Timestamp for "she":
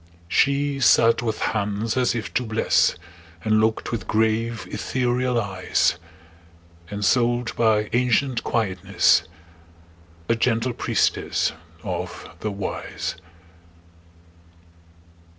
0.27-0.79